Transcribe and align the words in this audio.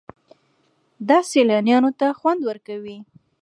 دا 1.09 1.19
سیلانیانو 1.31 1.91
ته 1.99 2.07
خوند 2.19 2.41
ورکوي. 2.49 2.97